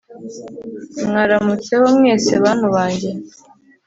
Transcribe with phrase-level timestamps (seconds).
[1.07, 3.09] mwaramutseho mwese bantu bange